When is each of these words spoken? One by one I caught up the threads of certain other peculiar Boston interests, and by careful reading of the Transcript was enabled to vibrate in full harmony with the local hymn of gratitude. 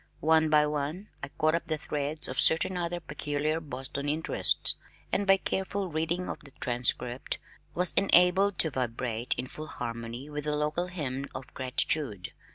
One 0.19 0.49
by 0.49 0.65
one 0.65 1.09
I 1.21 1.27
caught 1.27 1.53
up 1.53 1.67
the 1.67 1.77
threads 1.77 2.27
of 2.27 2.39
certain 2.39 2.75
other 2.75 2.99
peculiar 2.99 3.59
Boston 3.59 4.09
interests, 4.09 4.73
and 5.11 5.27
by 5.27 5.37
careful 5.37 5.89
reading 5.89 6.27
of 6.27 6.39
the 6.39 6.49
Transcript 6.59 7.37
was 7.75 7.93
enabled 7.95 8.57
to 8.57 8.71
vibrate 8.71 9.35
in 9.37 9.45
full 9.45 9.67
harmony 9.67 10.27
with 10.27 10.45
the 10.45 10.55
local 10.55 10.87
hymn 10.87 11.27
of 11.35 11.53
gratitude. 11.53 12.33